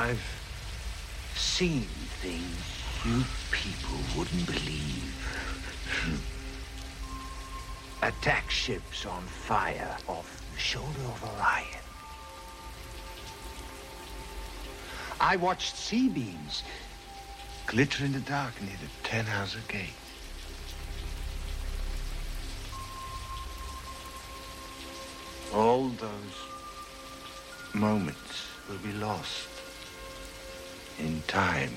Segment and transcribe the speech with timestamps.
[0.00, 0.24] I've
[1.36, 1.82] seen
[2.22, 2.56] things
[3.04, 5.14] you people wouldn't believe.
[8.02, 11.84] Attack ships on fire off the shoulder of Orion.
[15.20, 16.62] I watched sea beams
[17.66, 19.90] glitter in the dark near the Tannhauser Gate.
[25.52, 26.36] All those
[27.74, 29.59] moments will be lost
[31.00, 31.72] in time.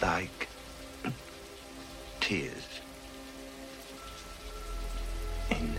[0.00, 0.48] Like
[2.20, 2.80] tears
[5.50, 5.76] in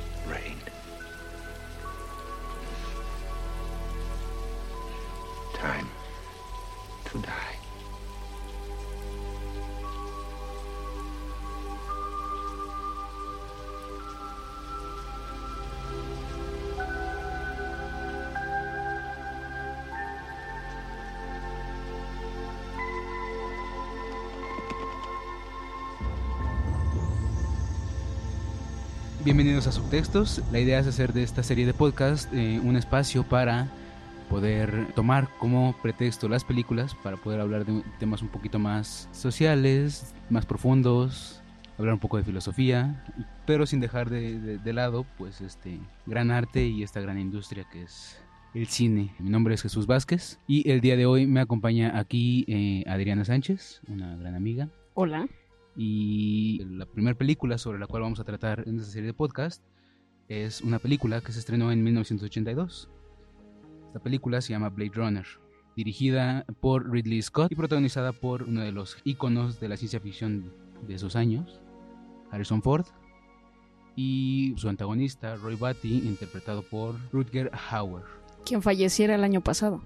[29.26, 30.42] Bienvenidos a Subtextos.
[30.52, 33.68] La idea es hacer de esta serie de podcast eh, un espacio para
[34.30, 40.14] poder tomar como pretexto las películas para poder hablar de temas un poquito más sociales,
[40.30, 41.42] más profundos,
[41.78, 43.04] hablar un poco de filosofía,
[43.48, 47.66] pero sin dejar de, de- de lado pues este gran arte y esta gran industria
[47.72, 48.18] que es
[48.54, 49.12] el cine.
[49.20, 53.26] Mi nombre es Jesús Vázquez y el día de hoy me acompaña aquí eh, Adriana
[53.26, 54.70] Sánchez, una gran amiga.
[54.94, 55.28] Hola.
[55.76, 59.62] Y la primera película sobre la cual vamos a tratar en esta serie de podcast
[60.30, 62.90] es una película que se estrenó en 1982.
[63.88, 65.26] Esta película se llama Blade Runner,
[65.76, 70.52] dirigida por Ridley Scott y protagonizada por uno de los íconos de la ciencia ficción
[70.88, 71.60] de esos años,
[72.32, 72.86] Harrison Ford,
[73.96, 78.04] y su antagonista, Roy Batty, interpretado por Rutger Hauer.
[78.46, 79.82] Quien falleciera el año pasado,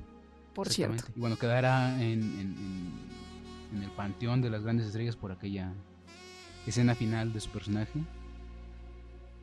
[0.53, 1.03] por cierto.
[1.15, 3.09] Y bueno, quedará en, en- en-
[3.71, 5.71] en el panteón de las grandes estrellas por aquella
[6.67, 7.99] escena final de su personaje,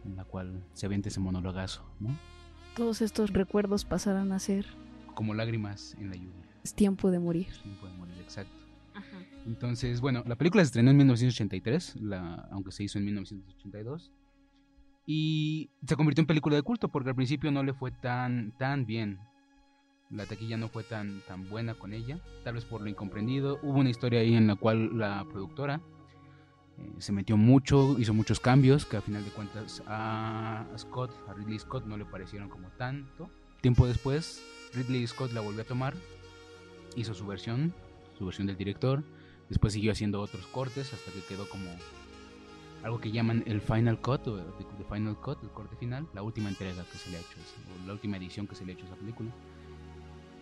[0.04, 2.16] en la cual se avienta ese monologazo, ¿no?
[2.76, 4.66] Todos estos recuerdos pasarán a ser
[5.14, 6.46] Como lágrimas en la lluvia.
[6.62, 7.48] es tiempo de morir.
[7.48, 8.52] Es tiempo de morir, exacto.
[9.46, 14.12] Entonces, bueno, la película se estrenó en 1983, la, aunque se hizo en 1982.
[15.06, 18.86] Y se convirtió en película de culto porque al principio no le fue tan, tan
[18.86, 19.20] bien.
[20.10, 23.60] La taquilla no fue tan, tan buena con ella, tal vez por lo incomprendido.
[23.62, 25.80] Hubo una historia ahí en la cual la productora
[26.78, 31.34] eh, se metió mucho, hizo muchos cambios que a final de cuentas a Scott, a
[31.34, 33.30] Ridley Scott, no le parecieron como tanto.
[33.60, 34.42] Tiempo después,
[34.74, 35.94] Ridley Scott la volvió a tomar,
[36.96, 37.72] hizo su versión,
[38.18, 39.02] su versión del director.
[39.48, 41.70] Después siguió haciendo otros cortes hasta que quedó como
[42.82, 46.48] algo que llaman el Final Cut o the, Final Cut, el corte final, la última
[46.48, 47.38] entrega que se le ha hecho,
[47.82, 49.30] o la última edición que se le ha hecho a esa película.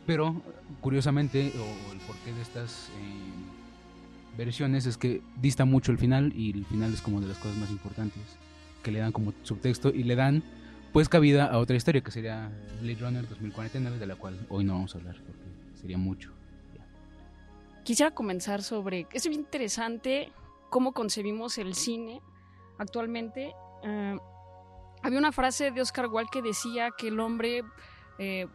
[0.06, 0.42] Pero,
[0.80, 3.63] curiosamente, o el porqué de estas eh,
[4.36, 7.56] versiones es que dista mucho el final y el final es como de las cosas
[7.56, 8.22] más importantes
[8.82, 10.42] que le dan como subtexto y le dan
[10.92, 12.50] pues cabida a otra historia que sería
[12.80, 15.42] Blade Runner 2049 de la cual hoy no vamos a hablar porque
[15.80, 16.30] sería mucho.
[17.82, 19.06] Quisiera comenzar sobre.
[19.12, 20.32] Es bien interesante
[20.70, 22.20] cómo concebimos el cine
[22.78, 23.52] actualmente.
[23.82, 24.16] Eh,
[25.02, 27.62] había una frase de Oscar Wilde que decía que el hombre,
[28.18, 28.46] eh,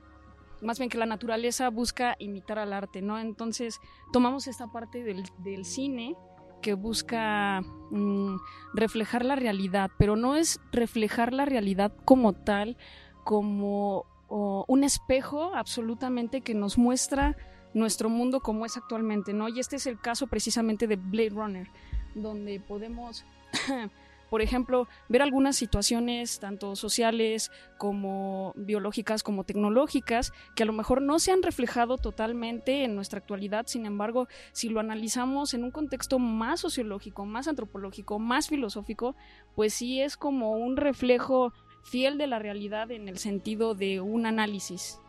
[0.61, 3.19] más bien que la naturaleza, busca imitar al arte, ¿no?
[3.19, 3.79] Entonces,
[4.11, 6.15] tomamos esta parte del, del cine
[6.61, 7.61] que busca
[7.91, 8.35] mm,
[8.73, 12.77] reflejar la realidad, pero no es reflejar la realidad como tal,
[13.23, 17.35] como un espejo absolutamente que nos muestra
[17.73, 19.47] nuestro mundo como es actualmente, ¿no?
[19.49, 21.67] Y este es el caso precisamente de Blade Runner,
[22.15, 23.25] donde podemos,
[24.29, 31.01] por ejemplo, ver algunas situaciones tanto sociales como biológicas como tecnológicas que a lo mejor
[31.01, 35.71] no se han reflejado totalmente en nuestra actualidad, sin embargo, si lo analizamos en un
[35.71, 39.15] contexto más sociológico, más antropológico, más filosófico,
[39.55, 41.53] pues sí es como un reflejo
[41.83, 44.99] fiel de la realidad en el sentido de un análisis.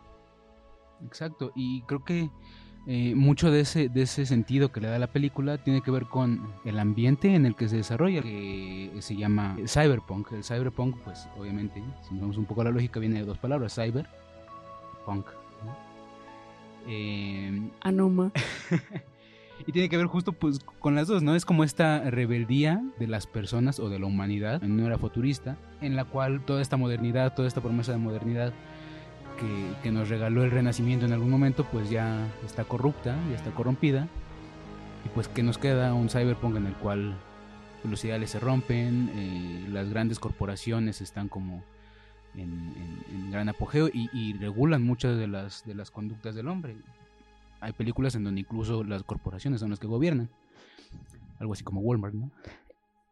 [1.05, 2.29] Exacto, y creo que
[2.87, 6.05] eh, mucho de ese, de ese sentido que le da la película tiene que ver
[6.05, 10.31] con el ambiente en el que se desarrolla, que se llama cyberpunk.
[10.31, 13.37] El cyberpunk, pues obviamente, si nos vamos un poco a la lógica, viene de dos
[13.37, 14.07] palabras, cyber,
[15.05, 15.27] punk.
[15.63, 15.77] ¿no?
[16.87, 18.31] Eh, Anoma.
[19.67, 21.35] y tiene que ver justo pues con las dos, ¿no?
[21.35, 25.55] Es como esta rebeldía de las personas o de la humanidad en una era futurista,
[25.81, 28.53] en la cual toda esta modernidad, toda esta promesa de modernidad
[29.37, 33.51] que, que, nos regaló el renacimiento en algún momento, pues ya está corrupta, ya está
[33.51, 34.07] corrompida.
[35.05, 37.15] Y pues que nos queda un cyberpunk en el cual
[37.83, 41.63] los ideales se rompen, eh, las grandes corporaciones están como
[42.35, 46.75] en, gran apogeo y, regulan muchas de las, de las conductas del hombre.
[47.59, 50.29] Hay películas en donde incluso las corporaciones son las que gobiernan.
[51.39, 52.31] Algo así como Walmart, ¿no?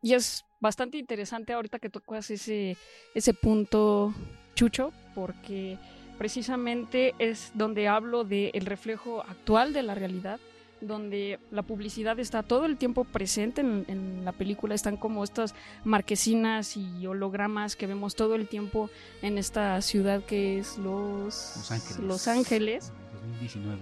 [0.01, 2.77] Y es bastante interesante ahorita que tocas ese,
[3.13, 4.13] ese punto,
[4.55, 5.77] Chucho, porque
[6.19, 10.39] precisamente es donde hablo del reflejo actual de la realidad
[10.81, 14.75] donde la publicidad está todo el tiempo presente en, la película.
[14.75, 18.89] Están como estas marquesinas y hologramas que vemos todo el tiempo
[19.21, 21.69] en esta ciudad que es Los,
[21.99, 22.93] Los Ángeles.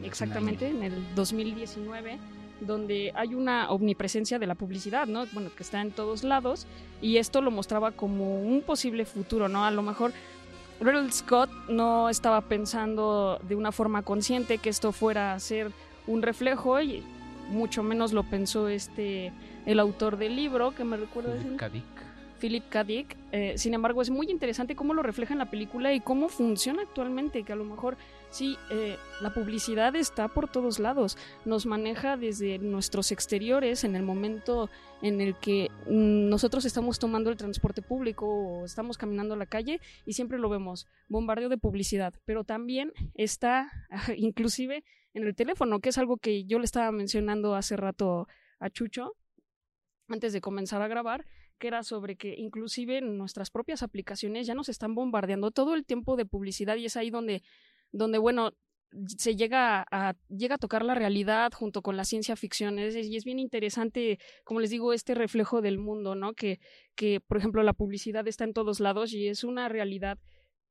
[0.04, 2.18] Exactamente, en el 2019
[2.60, 5.26] donde hay una omnipresencia de la publicidad, ¿no?
[5.28, 6.66] Bueno, que está en todos lados
[7.02, 9.64] y esto lo mostraba como un posible futuro, ¿no?
[9.64, 10.12] A lo mejor
[10.80, 15.72] Ridley Scott no estaba pensando de una forma consciente que esto fuera a ser
[16.06, 17.04] un reflejo y
[17.50, 19.32] mucho menos lo pensó este
[19.66, 21.70] el autor del libro que me recuerda Philip K.
[22.40, 22.84] Philip K.
[22.84, 23.18] Dick.
[23.32, 26.84] Eh, sin embargo, es muy interesante cómo lo refleja en la película y cómo funciona
[26.84, 27.98] actualmente, que a lo mejor
[28.30, 34.04] sí, eh, la publicidad está por todos lados, nos maneja desde nuestros exteriores en el
[34.04, 34.70] momento
[35.02, 39.46] en el que mm, nosotros estamos tomando el transporte público o estamos caminando a la
[39.46, 43.72] calle y siempre lo vemos, bombardeo de publicidad, pero también está
[44.18, 44.84] inclusive
[45.14, 48.28] en el teléfono, que es algo que yo le estaba mencionando hace rato
[48.60, 49.14] a Chucho
[50.10, 51.26] antes de comenzar a grabar,
[51.58, 56.16] que era sobre que inclusive nuestras propias aplicaciones ya nos están bombardeando todo el tiempo
[56.16, 57.44] de publicidad y es ahí donde,
[57.92, 58.52] donde bueno,
[59.18, 63.26] se llega a, llega a tocar la realidad junto con la ciencia ficción y es
[63.26, 66.34] bien interesante, como les digo, este reflejo del mundo, ¿no?
[66.34, 66.60] Que,
[66.96, 70.18] que, por ejemplo, la publicidad está en todos lados y es una realidad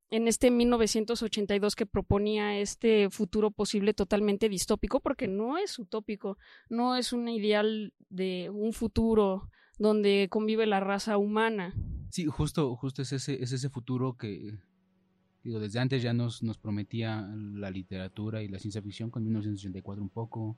[0.08, 6.96] en este 1982 que proponía este futuro posible totalmente distópico, porque no es utópico, no
[6.96, 11.74] es un ideal de un futuro donde convive la raza humana.
[12.10, 14.58] Sí, justo, justo es ese, es ese futuro que,
[15.46, 17.20] digo, desde antes ya nos, nos prometía
[17.54, 20.56] la literatura y la ciencia ficción, con 1984 un poco,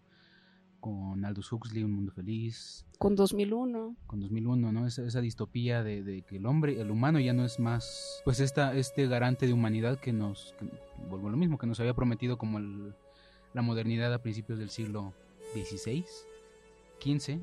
[0.80, 2.86] con Aldous Huxley, Un Mundo Feliz.
[2.98, 3.96] Con 2001.
[4.06, 4.86] Con 2001, ¿no?
[4.86, 8.74] Esa, esa distopía de, que el hombre, el humano ya no es más, pues esta,
[8.74, 10.54] este garante de humanidad que nos,
[11.10, 15.12] vuelvo a lo mismo, que nos había prometido como la modernidad a principios del siglo
[15.52, 16.04] XVI,
[16.98, 17.40] XV,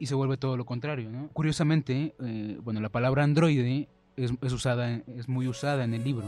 [0.00, 1.28] y se vuelve todo lo contrario, ¿no?
[1.32, 6.26] Curiosamente, eh, bueno, la palabra androide es, usada, es muy usada en el libro.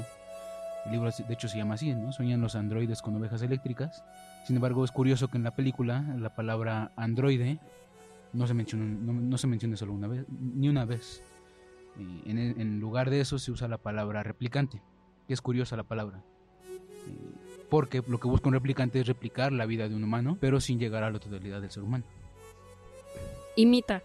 [0.86, 2.12] El libro de hecho se llama así, ¿no?
[2.12, 4.02] Sueñan los androides con ovejas eléctricas
[4.44, 7.58] sin embargo, es curioso que en la película la palabra androide
[8.32, 11.22] no se menciona, no, se menciona solo una vez, ni una vez.
[11.96, 14.82] En, lugar de eso se usa la palabra replicante,
[15.28, 16.24] que es curiosa la palabra.
[17.68, 20.78] Porque lo que busca un replicante es replicar la vida de un humano, pero sin
[20.78, 22.04] llegar a la totalidad del ser humano.
[23.54, 24.02] Imita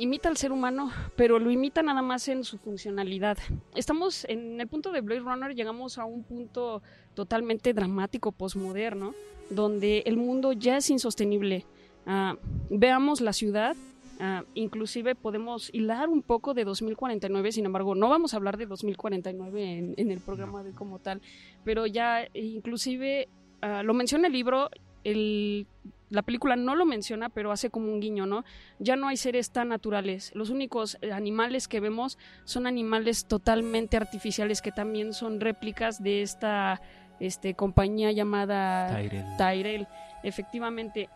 [0.00, 3.36] imita al ser humano, pero lo imita nada más en su funcionalidad.
[3.74, 6.82] Estamos en el punto de Blade Runner, llegamos a un punto
[7.14, 9.14] totalmente dramático, posmoderno,
[9.50, 11.66] donde el mundo ya es insostenible.
[12.06, 12.36] Ah,
[12.70, 13.76] veamos la ciudad,
[14.20, 18.64] ah, inclusive podemos hilar un poco de 2049, sin embargo, no vamos a hablar de
[18.64, 21.20] 2049 en, en el programa de como tal,
[21.62, 23.28] pero ya inclusive
[23.60, 24.70] ah, lo menciona el libro,
[25.04, 25.66] el
[26.10, 28.44] la película no lo menciona, pero hace como un guiño, ¿no?
[28.78, 30.32] Ya no hay seres tan naturales.
[30.34, 36.22] Los únicos eh, animales que vemos son animales totalmente artificiales que también son réplicas de
[36.22, 36.82] esta
[37.20, 39.00] este, compañía llamada
[39.38, 39.86] Tyrell.
[40.22, 41.08] Efectivamente,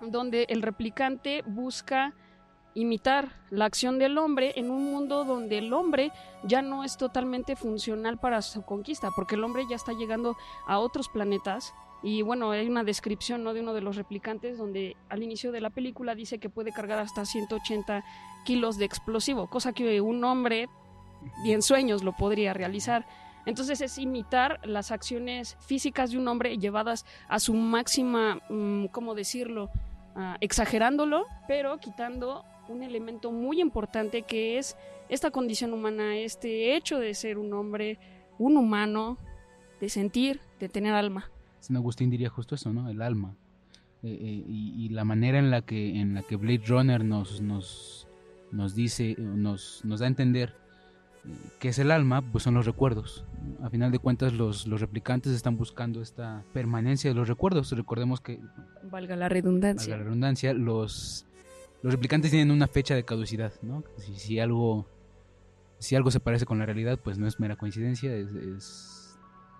[0.00, 2.14] donde el replicante busca
[2.74, 6.10] imitar la acción del hombre en un mundo donde el hombre
[6.44, 10.78] ya no es totalmente funcional para su conquista, porque el hombre ya está llegando a
[10.78, 11.72] otros planetas
[12.04, 13.54] y bueno, hay una descripción ¿no?
[13.54, 16.98] de uno de los replicantes donde al inicio de la película dice que puede cargar
[16.98, 18.04] hasta 180
[18.44, 20.68] kilos de explosivo, cosa que un hombre
[21.46, 23.06] y en sueños lo podría realizar.
[23.46, 29.14] Entonces es imitar las acciones físicas de un hombre llevadas a su máxima, mm, ¿cómo
[29.14, 29.70] decirlo?
[30.14, 34.76] Ah, exagerándolo, pero quitando un elemento muy importante que es
[35.08, 37.98] esta condición humana, este hecho de ser un hombre,
[38.38, 39.16] un humano,
[39.80, 41.30] de sentir, de tener alma.
[41.64, 42.90] San Agustín diría justo eso, ¿no?
[42.90, 43.34] El alma.
[44.02, 48.06] Eh, eh, y, la manera en la que, en la que Blade Runner nos, nos,
[48.52, 50.54] nos dice, nos, nos da a entender
[51.24, 53.24] eh, que es el alma, pues son los recuerdos.
[53.62, 57.72] A final de cuentas, los, los replicantes están buscando esta permanencia de los recuerdos.
[57.72, 58.40] Recordemos que.
[58.90, 59.94] Valga la redundancia.
[59.94, 61.24] Valga la redundancia, los,
[61.80, 63.84] los replicantes tienen una fecha de caducidad, ¿no?
[63.96, 64.86] Si, si, algo,
[65.78, 69.03] si algo se parece con la realidad, pues no es mera coincidencia, es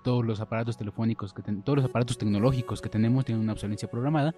[0.04, 4.34] todos los aparatos telefónicos, que todos los aparatos tecnológicos que tenemos tienen una obsolescencia programada.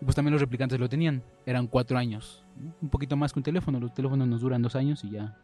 [0.00, 1.22] Y pues también los replicantes lo tenían.
[1.44, 2.44] Eran cuatro años.
[2.80, 3.78] Un poquito más que un teléfono.
[3.80, 5.36] Los teléfonos nos duran dos años y ya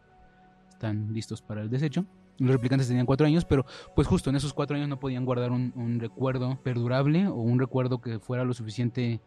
[0.70, 2.06] están listos para el desecho.
[2.38, 5.52] los replicantes tenían cuatro años, pero pues justo en esos cuatro años no podían guardar
[5.52, 9.20] un, recuerdo perdurable o un recuerdo que fuera lo suficientemente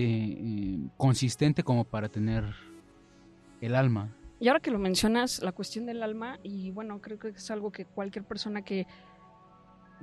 [0.00, 2.54] eh, consistente como para tener
[3.60, 4.14] el alma.
[4.40, 7.72] Y ahora que lo mencionas, la cuestión del alma, y bueno, creo que es algo
[7.72, 8.86] que cualquier persona que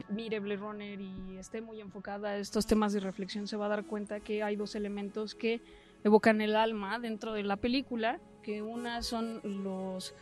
[0.09, 3.69] mire Blade Runner y esté muy enfocada a estos temas de reflexión se va a
[3.69, 5.61] dar cuenta que hay dos elementos que
[6.03, 10.13] evocan el alma dentro de la película, que una son los,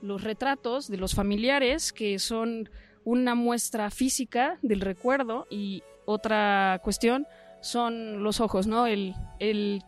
[0.00, 2.70] los retratos de los familiares, que son
[3.04, 7.26] una muestra física del recuerdo, y otra cuestión
[7.60, 8.86] son los ojos, ¿no?
[8.86, 9.82] El, el,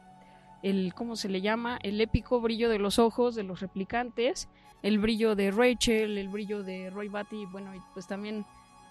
[0.64, 1.78] el, ¿cómo se le llama?
[1.84, 4.48] El épico brillo de los ojos de los replicantes,
[4.82, 8.44] el brillo de Rachel, el brillo de Roy Batty, bueno, pues también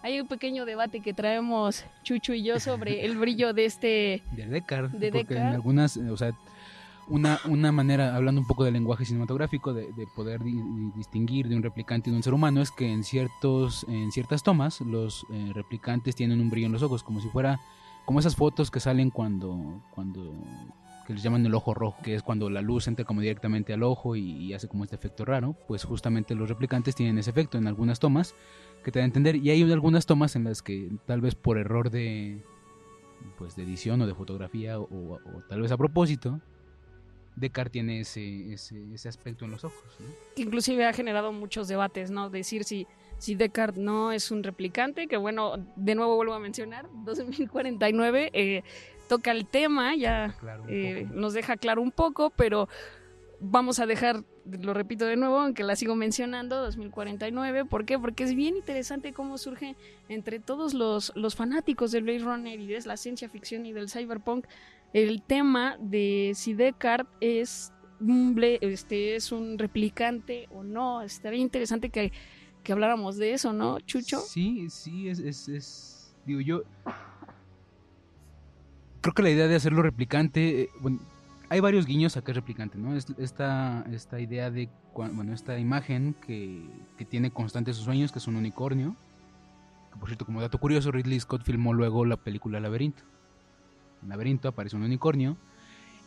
[0.03, 4.23] hay un pequeño debate que traemos Chucho y yo sobre el brillo de este...
[4.31, 4.91] De Deckard.
[4.91, 6.33] De porque en algunas, o sea,
[7.07, 10.41] una, una manera, hablando un poco del lenguaje cinematográfico, de, poder
[10.95, 14.43] distinguir de un replicante y de un ser humano es que en, ciertos, en ciertas
[14.43, 17.61] tomas los eh, replicantes tienen un brillo en los ojos, como si fuera,
[18.05, 20.33] como esas fotos que salen cuando, cuando
[21.07, 23.83] que les llaman el ojo rojo, que es cuando la luz entra como directamente al
[23.83, 27.57] ojo y, y, hace como este efecto raro, pues justamente los replicantes tienen ese efecto
[27.57, 28.35] en algunas tomas
[28.83, 29.35] que te da a entender.
[29.37, 32.41] Y hay algunas tomas en las que tal vez por error de
[33.37, 36.39] pues de edición o de fotografía o, tal vez a propósito,
[37.35, 39.81] Descartes tiene ese, ese, aspecto en los ojos.
[40.35, 42.29] Que inclusive ha generado muchos debates, ¿no?
[42.29, 42.85] Decir si,
[43.17, 48.63] si Descartes no es un replicante, que bueno, de nuevo vuelvo a mencionar, 2049 eh,
[49.07, 50.35] toca el tema, ya
[50.67, 52.69] eh, nos deja claro un poco, pero
[53.39, 57.65] vamos a dejar, lo repito de nuevo, aunque la sigo mencionando, 2049.
[57.65, 57.97] ¿Por qué?
[57.97, 59.75] Porque es bien interesante cómo surge
[60.09, 63.89] entre todos los, los fanáticos de Blade Runner y de la ciencia ficción y del
[63.89, 64.45] cyberpunk
[64.93, 71.01] el tema de si Descartes es un, este, es un replicante o no.
[71.01, 72.11] Estaría interesante que,
[72.63, 74.19] que habláramos de eso, ¿no, Chucho?
[74.19, 76.63] Sí, sí, es, es, es digo yo
[79.01, 80.99] creo que la idea de hacerlo replicante, eh, bueno,
[81.53, 82.95] hay varios guiños a que es replicante, ¿no?
[82.95, 86.67] Esta, esta idea de, bueno, esta imagen que,
[86.97, 88.95] que tiene constantes sus sueños, que es un unicornio.
[89.99, 93.03] Por cierto, como dato curioso, Ridley Scott filmó luego la película Laberinto.
[94.01, 95.37] En Laberinto aparece un unicornio.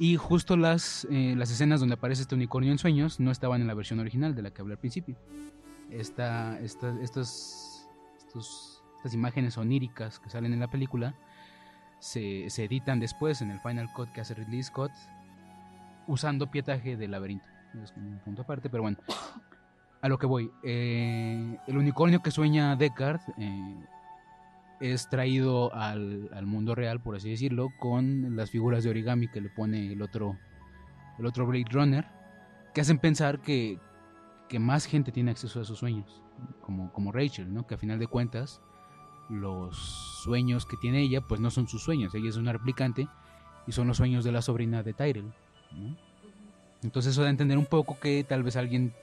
[0.01, 3.69] Y justo las, eh, las escenas donde aparece este unicornio en sueños no estaban en
[3.69, 5.15] la versión original de la que hablé al principio.
[5.91, 7.87] Esta, esta, estos,
[8.97, 11.15] estas imágenes oníricas que salen en la película
[12.01, 14.91] se, se, editan después en el Final Cut que hace Ridley Scott
[16.07, 17.47] usando pietaje de laberinto.
[17.83, 18.99] Es un punto aparte, pero bueno.
[20.01, 20.51] A lo que voy.
[20.63, 23.85] Eh, el unicornio que sueña Descartes eh,
[24.81, 29.49] es traído al, mundo real, por así decirlo, con las figuras de origami que le
[29.49, 30.39] pone el otro,
[31.19, 32.07] el otro Blade Runner,
[32.75, 33.79] que hacen pensar que,
[34.49, 36.23] que más gente tiene acceso a esos sueños,
[36.61, 37.67] como, como Rachel, ¿no?
[37.67, 38.61] que a final de cuentas
[39.29, 39.77] los
[40.23, 43.09] sueños que tiene ella pues no son sus sueños, ella es una replicante
[43.67, 45.33] y son los sueños de la sobrina de Tyrell.
[46.83, 48.95] Entonces eso da a entender un poco que tal vez alguien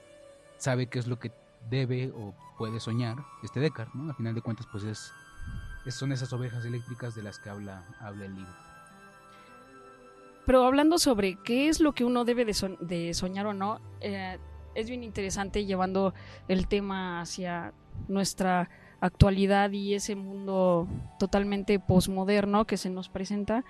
[0.57, 1.31] sabe qué es lo que
[1.69, 4.11] debe o puede soñar este Descartes, ¿no?
[4.11, 5.11] A final de cuentas, pues es,
[5.93, 8.53] son esas ovejas eléctricas de las que habla, habla el libro.
[10.45, 14.37] Pero hablando sobre qué es lo que uno debe de, soñar o no, eh,
[14.75, 16.13] es bien interesante llevando
[16.47, 17.73] el tema hacia
[18.07, 20.87] nuestra actualidad y ese mundo
[21.19, 23.63] totalmente posmoderno que se nos presenta,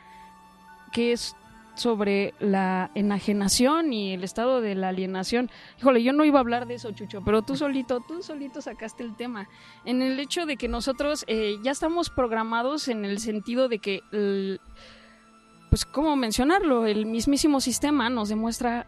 [0.92, 1.36] que es
[1.76, 5.50] sobre la enajenación y el estado de la alienación.
[5.80, 9.04] Híjole, yo no iba a hablar de eso, Chucho, pero tú solito, tú solito sacaste
[9.04, 9.50] el tema.
[9.86, 14.02] En el hecho de que nosotros eh, ya estamos programados en el sentido de que,
[15.70, 16.86] pues, ¿cómo mencionarlo?
[16.86, 18.86] El mismísimo sistema nos demuestra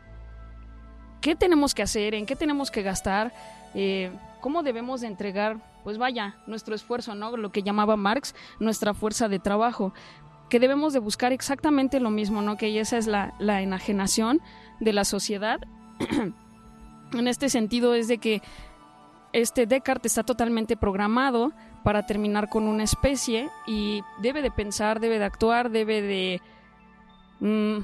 [1.21, 3.33] qué tenemos que hacer, en qué tenemos que gastar,
[3.73, 4.11] eh,
[4.41, 7.35] cómo debemos de entregar, pues vaya, nuestro esfuerzo, ¿no?
[7.35, 9.91] Lo que llamaba Marx, nuestra fuerza de trabajo
[10.49, 12.57] que debemos de buscar exactamente lo mismo, ¿no?
[12.57, 14.41] Que esa es la, enajenación
[14.79, 15.59] de la sociedad.
[17.13, 18.41] en este sentido es de que
[19.33, 21.51] este Descartes está totalmente programado
[21.83, 26.41] para terminar con una especie y debe de pensar, debe de actuar, debe de
[27.39, 27.83] mm,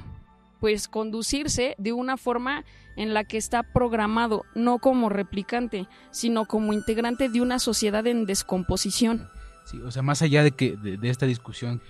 [0.60, 2.63] pues conducirse de una forma
[2.96, 8.25] en la que está programado, no como replicante, sino como integrante de una sociedad en
[8.25, 9.30] descomposición.
[9.65, 11.82] Sí, o sea, más allá de que de esta discusión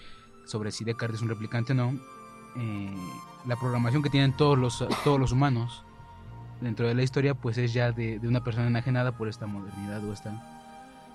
[0.51, 1.93] sobre si Descartes es un replicante o no,
[2.57, 2.93] eh,
[3.47, 5.83] la programación que tienen todos los, todos los humanos
[6.59, 10.13] dentro de la historia, pues es ya de, una persona enajenada por esta modernidad o
[10.13, 10.31] esta...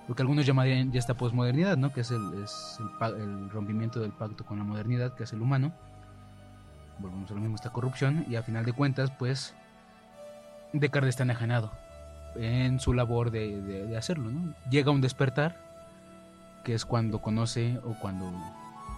[0.09, 1.93] Lo que algunos llamarían ya esta posmodernidad, ¿no?
[1.93, 5.73] Que es, el, es el, rompimiento del pacto con la modernidad, que es el humano.
[7.00, 9.55] Volvemos a lo mismo, esta corrupción, y a final de cuentas, pues,
[10.73, 11.73] Descartes está enajenado
[12.37, 14.31] en su labor de, hacerlo.
[14.31, 14.55] ¿no?
[14.71, 15.61] Llega un despertar,
[16.64, 18.33] que es cuando conoce o cuando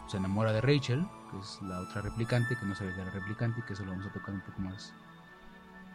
[0.08, 3.60] se enamora de Rachel, que es la otra replicante, que no sabe que era replicante,
[3.60, 4.94] y que eso lo vamos a tocar un poco más,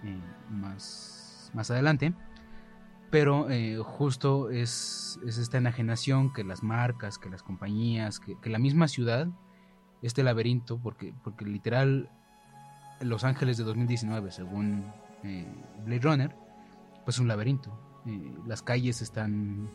[0.03, 2.13] eh, más, más adelante.
[3.09, 8.59] Pero eh, justo es, es, esta enajenación que las marcas, que las compañías, que, la
[8.59, 9.27] misma ciudad,
[10.01, 12.09] este laberinto, porque, porque literal
[13.01, 14.85] Los Ángeles de 2019, según
[15.23, 15.47] eh,
[15.85, 16.35] Blade Runner,
[17.05, 17.71] pues un laberinto.
[18.45, 19.69] Las calles están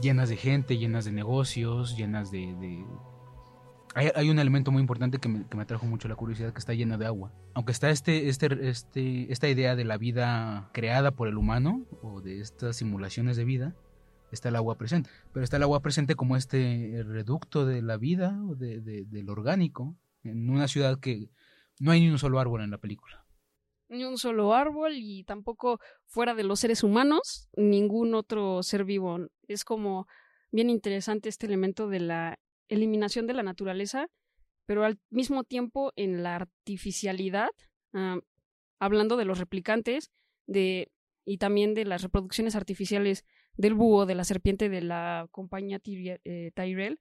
[0.00, 2.84] llenas de gente, llenas de negocios, llenas de...
[3.94, 7.06] Hay, un elemento muy importante que me, atrajo mucho la curiosidad, que está llena de
[7.06, 7.32] agua.
[7.54, 12.20] Aunque está este, este, este, esta idea de la vida creada por el humano, o
[12.20, 13.74] de estas simulaciones de vida,
[14.30, 15.10] está el agua presente.
[15.32, 19.96] Pero está el agua presente como este reducto de la vida, o de, del orgánico,
[20.22, 21.30] en una ciudad que
[21.80, 23.24] no hay ni un solo árbol en la película
[23.90, 29.18] ni un solo árbol y tampoco fuera de los seres humanos, ningún otro ser vivo.
[29.48, 30.06] Es como
[30.52, 32.38] bien interesante este elemento de la
[32.70, 34.08] eliminación de la naturaleza,
[34.66, 37.50] pero al mismo tiempo en la artificialidad,
[37.92, 38.18] ah,
[38.78, 40.10] hablando de los replicantes
[40.46, 40.90] de,
[41.24, 43.24] y también de las reproducciones artificiales
[43.56, 46.98] del búho, de la serpiente de la compañía eh, Tyrell,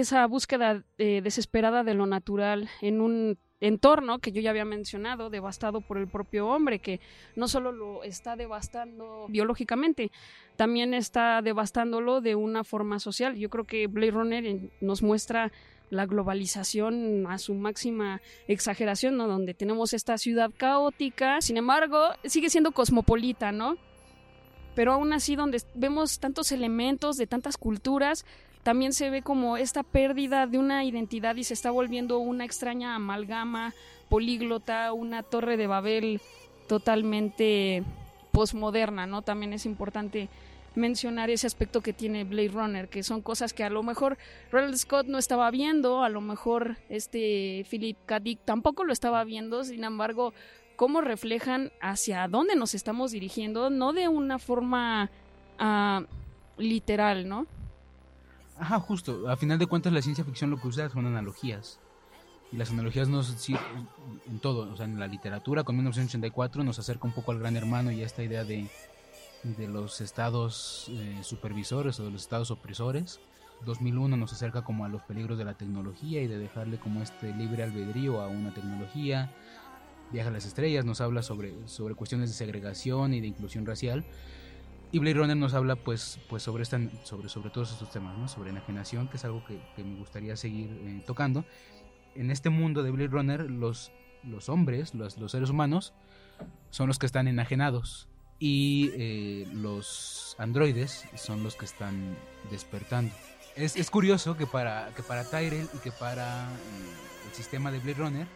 [0.00, 5.30] esa búsqueda eh, desesperada de lo natural en un entorno que yo ya había mencionado,
[5.30, 7.00] devastado por el propio hombre, que
[7.36, 10.10] no solo lo está devastando biológicamente,
[10.56, 13.36] también está devastándolo de una forma social.
[13.36, 15.50] Yo creo que Blade Runner nos muestra
[15.90, 19.28] la globalización a su máxima exageración, ¿no?
[19.28, 23.76] Donde tenemos esta ciudad caótica, sin embargo, sigue siendo cosmopolita, ¿no?
[24.74, 28.26] Pero aún así, donde vemos tantos elementos de tantas culturas,
[28.64, 32.94] también se ve como esta pérdida de una identidad y se está volviendo una extraña
[32.96, 33.74] amalgama
[34.08, 36.20] políglota, una torre de Babel
[36.66, 37.84] totalmente
[38.32, 39.20] posmoderna, ¿no?
[39.22, 40.30] También es importante
[40.74, 44.16] mencionar ese aspecto que tiene Blade Runner, que son cosas que a lo mejor
[44.50, 48.18] Ronald Scott no estaba viendo, a lo mejor este Philip K.
[48.18, 50.32] Dick tampoco lo estaba viendo, sin embargo,
[50.74, 55.10] cómo reflejan hacia dónde nos estamos dirigiendo, no de una forma
[55.60, 56.04] uh,
[56.60, 57.46] literal, ¿no?
[58.56, 59.28] Ajá, justo.
[59.28, 61.80] A final de cuentas, la ciencia ficción lo que usa son analogías.
[62.52, 67.06] Y las analogías nos en todo, o sea, en la literatura con 1984 nos acerca
[67.06, 68.68] un poco al gran hermano y a esta idea de,
[69.42, 73.20] de los estados eh, supervisores o de los estados opresores.
[73.64, 77.34] 2001 nos acerca como a los peligros de la tecnología y de dejarle como este
[77.34, 79.32] libre albedrío a una tecnología.
[80.12, 84.04] Viaja a las estrellas nos habla sobre, sobre cuestiones de segregación y de inclusión racial.
[84.94, 88.28] Y Blade Runner nos habla pues, pues sobre, esta, sobre, sobre todos estos temas, ¿no?
[88.28, 91.44] sobre enajenación, que es algo que, me gustaría seguir eh, tocando.
[92.14, 93.90] En este mundo de Blade Runner, los,
[94.22, 95.94] los hombres, los, los seres humanos,
[96.70, 98.06] son los que están enajenados
[98.38, 102.16] y eh, los androides son los que están
[102.52, 103.12] despertando.
[103.56, 107.80] Es, es, curioso que para, que para Tyrell y que para eh, el sistema de
[107.80, 108.26] Blade Runner,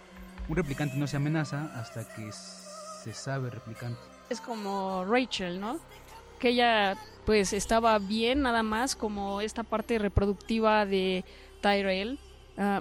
[0.49, 4.01] un replicante no se amenaza hasta que se sabe replicante.
[4.29, 5.79] Es como Rachel, ¿no?
[6.39, 6.97] Que ella
[7.27, 11.25] pues estaba bien nada más como esta parte reproductiva de
[11.61, 12.19] Tyrell.
[12.57, 12.81] Ah,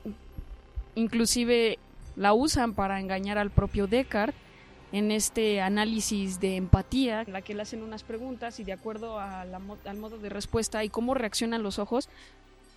[0.96, 1.78] inclusive
[2.15, 4.48] la usan para engañar al propio Descartes
[4.91, 9.20] en este análisis de empatía, en la que le hacen unas preguntas y de acuerdo
[9.20, 12.10] al modo de respuesta y cómo reaccionan los ojos,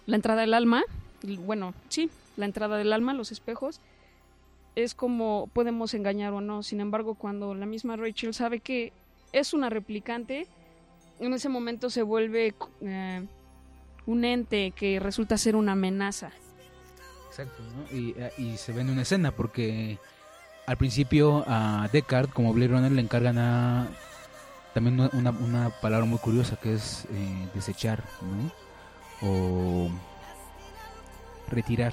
[0.06, 0.82] la entrada del alma,
[1.44, 3.80] bueno, sí, la entrada del alma, los espejos,
[4.74, 6.62] es como podemos engañar o no.
[6.62, 8.92] Sin embargo, cuando la misma Rachel sabe que
[9.32, 10.46] es una replicante,
[11.20, 13.26] en ese momento se vuelve eh,
[14.06, 16.32] un ente que resulta ser una amenaza.
[17.28, 19.98] Exacto, y, y, se ve en una escena porque
[20.66, 23.88] al principio a Descartes, como Blade Runner, le encargan a
[24.74, 29.28] también una, una palabra muy curiosa que es eh, desechar, ¿no?
[29.28, 29.90] O
[31.48, 31.92] retirar.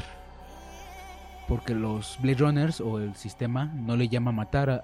[1.47, 4.83] Porque los Blade Runners o el sistema no le llama matar,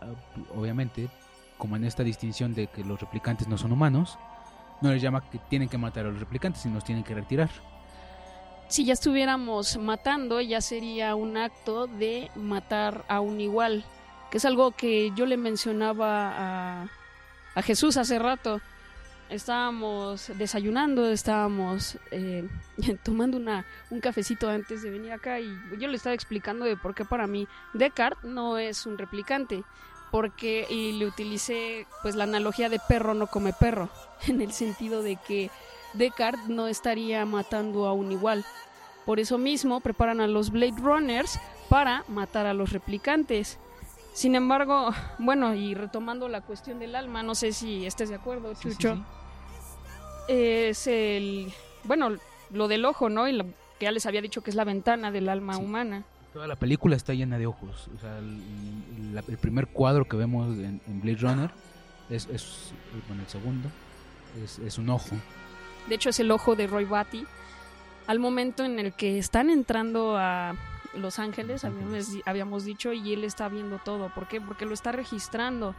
[0.55, 1.09] obviamente,
[1.57, 4.17] como en esta distinción de que los replicantes no son humanos,
[4.83, 7.49] no les llama que tienen que matar a los replicantes, sino los tienen que retirar.
[8.67, 13.85] Si ya estuviéramos matando, ya sería un acto de matar a un igual,
[14.29, 16.83] que es algo que yo le mencionaba
[17.55, 18.59] a, Jesús hace rato.
[19.29, 22.47] Estábamos desayunando, estábamos eh,
[23.03, 26.93] tomando una, un cafecito antes de venir acá y yo le estaba explicando de por
[26.93, 29.63] qué para mí Descartes no es un replicante
[30.13, 33.89] porque y le utilicé pues la analogía de perro no come perro
[34.27, 35.49] en el sentido de que
[35.93, 38.45] Descartes no estaría matando a un igual.
[39.07, 43.57] Por eso mismo preparan a los Blade Runners para matar a los replicantes.
[44.13, 48.53] Sin embargo, bueno, y retomando la cuestión del alma, no sé si estés de acuerdo,
[48.53, 49.03] Chucho.
[50.27, 51.51] es el,
[51.85, 52.11] bueno,
[52.51, 53.27] lo del ojo, ¿no?
[53.27, 53.39] Y
[53.79, 56.05] que ya les había dicho que es la ventana del alma humana.
[56.33, 57.89] Toda la película está llena de ojos.
[57.95, 61.51] O sea, el, primer cuadro que vemos en, Blade Runner
[62.09, 62.73] es, es,
[63.07, 63.69] bueno, el segundo,
[64.43, 65.15] es, es un ojo.
[65.87, 67.25] De hecho, es el ojo de Roy Batty.
[68.07, 70.55] Al momento en el que están entrando a
[70.95, 71.65] los Ángeles,
[72.25, 74.09] habíamos, dicho, y él está viendo todo.
[74.09, 74.41] ¿Por qué?
[74.41, 75.75] Porque lo está registrando.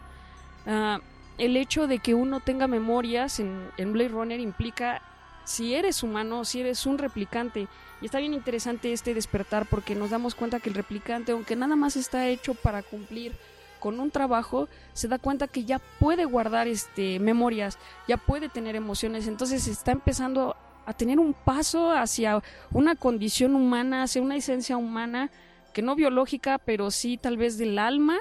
[0.67, 1.01] Ah,
[1.37, 5.03] el hecho de que uno tenga memorias en, en Blade Runner implica
[5.45, 7.69] si eres humano, si eres un replicante.
[8.01, 11.77] Y está bien interesante este despertar porque nos damos cuenta que el replicante, aunque nada
[11.77, 13.33] más está hecho para cumplir
[13.81, 17.79] con un trabajo, se da cuenta que ya puede guardar este memorias,
[18.09, 24.05] ya puede tener emociones, entonces está empezando a tener un paso hacia una condición humana,
[24.05, 25.31] hacia una esencia humana,
[25.75, 28.17] que no biológica, pero sí tal vez del alma.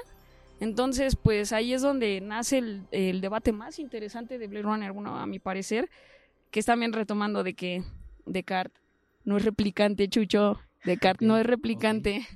[0.59, 2.57] Entonces, pues ahí es donde nace
[2.91, 5.89] el, debate más interesante de Blade Runner, bueno, a mi parecer,
[6.53, 7.83] que es también retomando de que
[8.27, 8.79] Descartes
[9.25, 10.59] no es replicante, Chucho.
[10.85, 12.27] Descartes no es replicante.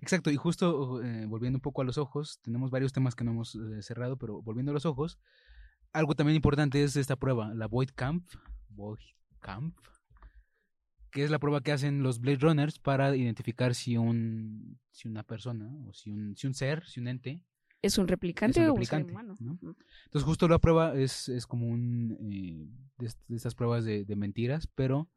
[0.00, 3.32] Exacto, y justo eh, volviendo un poco a los ojos, tenemos varios temas que no
[3.32, 5.18] hemos eh, cerrado, pero volviendo a los ojos,
[5.92, 8.24] algo también importante es esta prueba, la Void Camp,
[8.68, 9.00] Void
[9.40, 9.76] Camp,
[11.10, 15.24] que es la prueba que hacen los Blade Runners para identificar si un si una
[15.24, 17.42] persona o si un, si un ser, si un ente
[17.84, 19.34] es un replicante, o un ser humano.
[19.40, 22.66] Entonces justo la prueba es, es como un eh,
[22.98, 25.08] de, estas pruebas de, mentiras, pero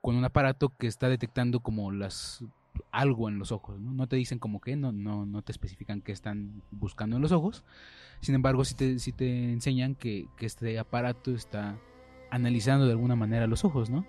[0.00, 2.44] con un aparato que está detectando como las
[2.92, 3.92] algo en los ojos, ¿no?
[3.92, 7.32] No te dicen como que, no, no, no te especifican qué están buscando en los
[7.32, 7.64] ojos.
[8.20, 11.78] Sin embargo, sí te, sí te enseñan que, que este aparato está
[12.30, 14.06] analizando de alguna manera los ojos, ¿no?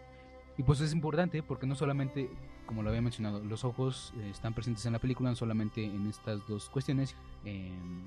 [0.57, 2.29] Y pues es importante porque no solamente,
[2.67, 6.45] como lo había mencionado, los ojos eh, están presentes en la película, solamente en estas
[6.47, 7.15] dos cuestiones.
[7.43, 8.03] Em,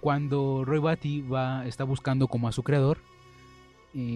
[0.00, 2.98] cuando Roy Batty va, está buscando como a su creador,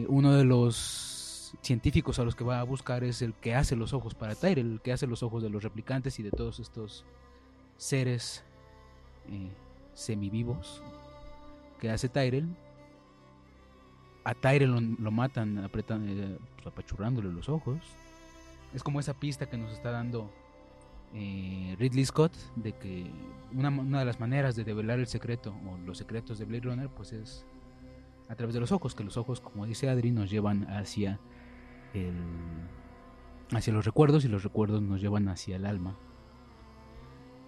[0.08, 3.94] uno de los científicos a los que va a buscar es el que hace los
[3.94, 7.06] ojos para Tyrell, el que hace los ojos de los replicantes y de todos estos
[7.78, 8.44] seres
[9.28, 9.50] eh,
[9.94, 10.82] semivivos
[11.80, 12.54] que hace Tyrell
[14.24, 17.78] a Tyre lo, matan apretan, eh, pues, apachurrándole los ojos.
[18.74, 20.30] Es como esa pista que nos está dando
[21.14, 23.10] eh, Ridley Scott de que
[23.52, 27.12] una, de las maneras de develar el secreto o los secretos de Blade Runner pues
[27.12, 27.44] es
[28.28, 31.18] a través de los ojos, que los ojos, como dice Adri, nos llevan hacia
[31.94, 32.14] el
[33.52, 35.96] hacia los recuerdos y los recuerdos nos llevan hacia el alma.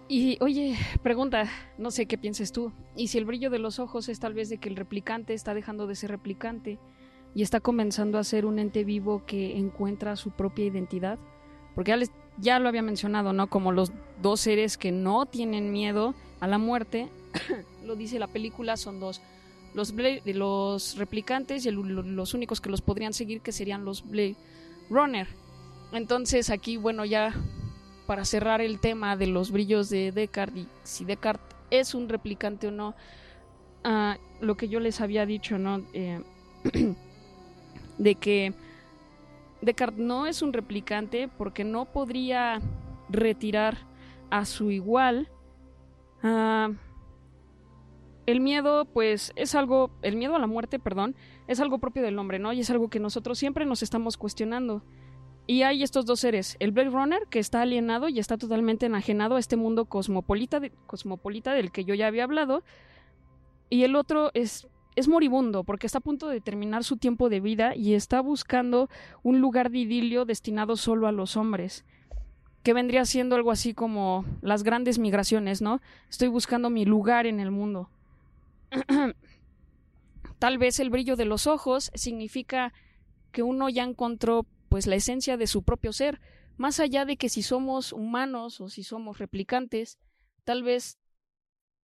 [0.09, 2.73] Y oye, pregunta, no sé qué pienses tú.
[2.95, 5.53] ¿Y si el brillo de los ojos es tal vez de que el replicante está
[5.53, 6.77] dejando de ser replicante
[7.35, 11.17] y está comenzando a ser un ente vivo que encuentra su propia identidad?
[11.75, 11.99] Porque ya,
[12.37, 13.47] ya lo había mencionado, ¿no?
[13.47, 13.91] Como los
[14.21, 17.09] dos seres que no tienen miedo a la muerte,
[17.85, 19.21] lo dice la película, son dos.
[19.73, 19.93] Los,
[20.25, 24.35] los replicantes y los únicos que los podrían seguir que serían los Blade
[24.89, 25.27] Runner.
[25.91, 27.33] Entonces aquí, bueno, ya
[28.05, 32.67] para cerrar el tema de los brillos de Descartes y si Descartes es un replicante
[32.67, 32.93] o no,
[33.83, 35.83] ah, lo que yo les había dicho, ¿no?
[35.93, 36.21] Eh,
[37.97, 38.53] de que
[39.61, 42.61] Descartes no es un replicante porque no podría
[43.09, 43.77] retirar
[44.29, 45.29] a su igual.
[46.21, 46.71] Ah,
[48.25, 51.15] el miedo, pues, es algo, el miedo a la muerte, perdón,
[51.47, 52.53] es algo propio del hombre, ¿no?
[52.53, 54.81] Y es algo que nosotros siempre nos estamos cuestionando.
[55.45, 59.35] Y hay estos dos seres, el Blade Runner, que está alienado y está totalmente enajenado
[59.35, 62.63] a este mundo cosmopolita, cosmopolita del que yo ya había hablado,
[63.69, 67.39] y el otro es, es moribundo, porque está a punto de terminar su tiempo de
[67.39, 68.89] vida y está buscando
[69.21, 71.85] un lugar de idilio destinado solo a los hombres,
[72.63, 75.81] que vendría siendo algo así como las grandes migraciones, ¿no?
[76.09, 77.89] Estoy buscando mi lugar en el mundo.
[80.39, 82.73] Tal vez el brillo de los ojos significa
[83.31, 86.19] que uno ya encontró pues la esencia de su propio ser,
[86.57, 89.97] más allá de que si somos humanos o si somos replicantes,
[90.43, 90.97] tal vez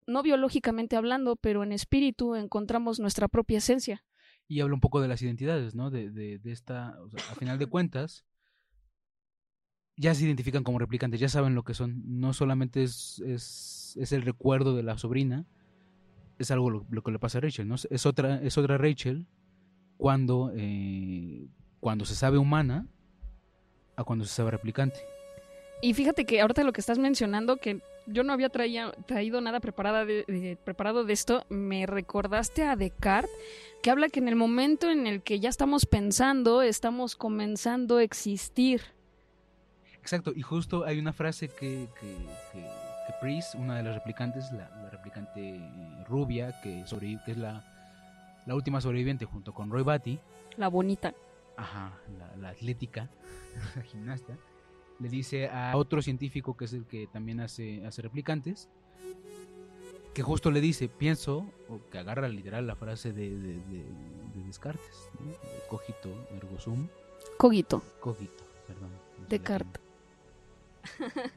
[0.10, 4.04] no biológicamente hablando, pero en espíritu encontramos nuestra propia esencia.
[4.48, 5.91] Y habla un poco de las identidades, ¿no?
[5.91, 6.98] De, de, de esta,
[7.32, 8.26] a final de cuentas,
[9.95, 12.02] ya se identifican como replicantes, ya saben lo que son.
[12.06, 15.45] No solamente es, es, es el recuerdo de la sobrina,
[16.39, 17.76] es algo lo, que le pasa a Rachel, ¿no?
[17.76, 19.28] Es otra, es otra Rachel
[19.98, 21.50] cuando eh,
[21.82, 22.88] cuando se sabe humana
[23.98, 25.00] a cuando se sabe replicante.
[25.82, 30.06] Y fíjate que ahorita lo que estás mencionando, que yo no había traído nada preparada
[30.63, 33.32] preparado de esto, me recordaste a Descartes,
[33.82, 38.04] que habla que en el momento en el que ya estamos pensando, estamos comenzando a
[38.04, 38.82] existir.
[40.02, 42.15] Exacto, y justo hay una frase que, que,
[43.22, 47.63] Pris, una de las replicantes, la, replicante eh, rubia, que, sobrevive, que es la,
[48.46, 50.20] la última sobreviviente junto con Roy Batty.
[50.58, 51.13] La bonita.
[51.58, 51.92] Ajá,
[52.39, 53.10] la, atlética,
[53.76, 54.38] la gimnasta.
[54.99, 58.69] Le dice a otro científico que es el que también hace, hace replicantes,
[60.13, 63.59] que justo le dice, pienso, o que agarra literal la frase de, de,
[64.45, 65.09] Descartes,
[65.69, 66.88] cogito ergo sum.
[67.38, 67.83] Cogito.
[67.99, 68.89] Cogito, perdón.
[69.29, 69.83] Descartes.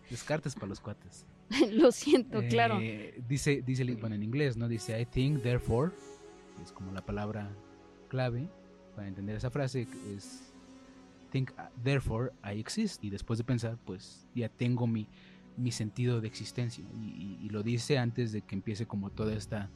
[0.09, 1.27] Descartes para los cuates.
[1.73, 2.79] Lo siento, claro.
[2.81, 4.69] Eh, dice, dice, bueno, en inglés, ¿no?
[4.69, 5.93] Dice, I think, therefore,
[6.63, 7.51] es como la palabra
[8.09, 8.49] clave
[8.95, 10.52] para entender esa frase, es
[11.33, 11.51] think,
[11.83, 13.03] therefore, I exist.
[13.03, 15.09] Y después de pensar, pues ya tengo mi,
[15.57, 16.85] mi sentido de existencia.
[17.01, 19.71] Y, lo dice antes de que empiece como toda esta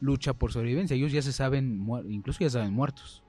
[0.00, 0.96] lucha por sobrevivencia.
[0.96, 3.22] Ellos ya se saben, incluso ya saben muertos.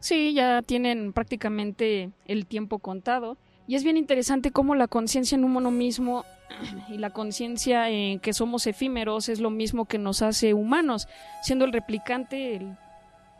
[0.00, 3.38] Sí, ya tienen prácticamente el tiempo contado.
[3.66, 6.24] Y es bien interesante cómo la conciencia en uno mismo
[6.88, 11.08] y la conciencia en que somos efímeros es lo mismo que nos hace humanos,
[11.42, 12.76] siendo el replicante el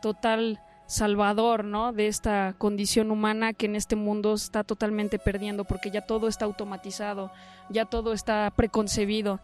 [0.01, 1.93] total salvador, ¿no?
[1.93, 6.45] De esta condición humana que en este mundo está totalmente perdiendo porque ya todo está
[6.45, 7.31] automatizado,
[7.69, 9.39] ya todo está preconcebido.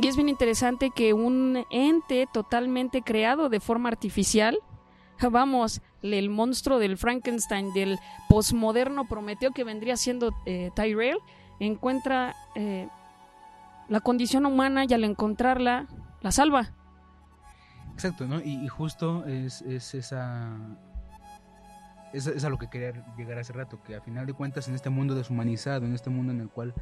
[0.00, 4.58] Y es bien interesante que un ente totalmente creado de forma artificial,
[5.30, 11.18] vamos, el monstruo del Frankenstein, del posmoderno Prometeo que vendría siendo eh, Tyrell,
[11.58, 12.88] encuentra eh,
[13.88, 15.86] la condición humana y al encontrarla,
[16.22, 16.72] la salva.
[18.00, 18.40] Exacto, ¿no?
[18.40, 20.58] Y, justo es, esa
[22.14, 24.88] es, a lo que quería llegar hace rato, que a final de cuentas en este
[24.88, 26.72] mundo deshumanizado, en este mundo en el cual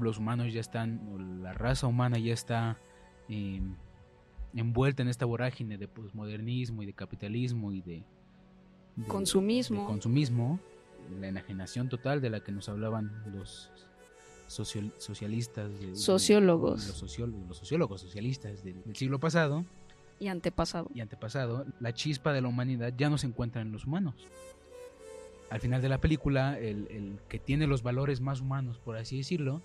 [0.00, 2.78] los humanos ya están, la raza humana ya está
[3.28, 3.76] em,
[4.54, 8.02] envuelta en esta vorágine de posmodernismo y de capitalismo y de,
[9.08, 9.86] consumismo.
[9.86, 10.60] consumismo,
[11.20, 13.70] la enajenación total de la que nos hablaban los
[14.46, 16.86] socialistas, sociólogos.
[16.86, 19.66] los, sociólogos, socialistas del siglo pasado,
[20.22, 20.88] y antepasado.
[20.94, 24.14] Y antepasado, la chispa de la humanidad ya no se encuentra en los humanos.
[25.50, 29.62] Al final de la película, el, que tiene los valores más humanos, por así decirlo,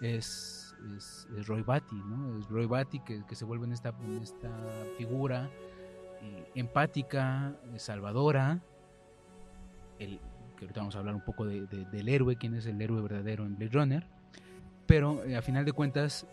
[0.00, 0.74] es,
[1.46, 2.40] Roy Batty, ¿no?
[2.40, 4.50] Es Roy Batty que, se vuelve en esta, esta
[4.98, 5.48] figura
[6.54, 8.60] empática, salvadora,
[10.00, 10.18] el,
[10.56, 13.56] que ahorita vamos a hablar un poco del héroe, quién es el héroe verdadero en
[13.56, 14.06] Blade Runner,
[14.86, 16.26] pero eh, a final de cuentas,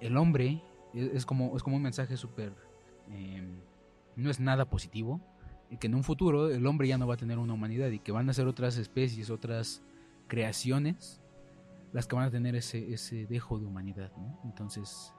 [0.00, 0.60] el hombre
[0.92, 2.52] es, como, es como un mensaje súper
[3.10, 3.60] Em,
[4.16, 5.20] no es nada positivo
[5.70, 7.98] y que en un futuro el hombre ya no va a tener una humanidad y
[7.98, 9.82] que van a ser otras especies, otras
[10.28, 11.20] creaciones
[11.92, 14.10] las que van a tener ese, ese dejo de humanidad.
[14.44, 15.12] Entonces...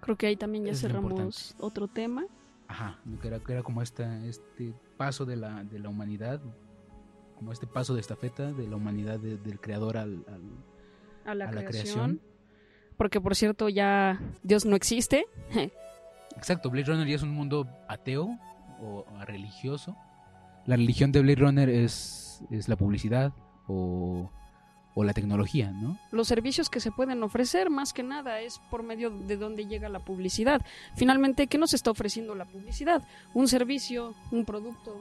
[0.00, 2.26] Creo que ahí también ya cerramos otro tema.
[2.68, 6.42] Ajá, que era, que era como esta, este paso de la, de la humanidad,
[7.36, 10.24] como este paso de estafeta de la humanidad del creador al,
[11.24, 12.20] a, la, creación.
[12.96, 15.26] Porque por cierto ya Dios no existe.
[16.44, 18.38] Exacto, Blade Runner ya es un mundo ateo
[18.78, 19.96] o religioso.
[20.66, 23.32] La religión de Blade Runner es, es la publicidad
[23.66, 24.30] o,
[24.94, 25.98] o, la tecnología, ¿no?
[26.12, 29.88] Los servicios que se pueden ofrecer, más que nada, es por medio de donde llega
[29.88, 30.60] la publicidad.
[30.96, 33.02] Finalmente, ¿qué nos está ofreciendo la publicidad?
[33.32, 34.94] Un servicio, un producto.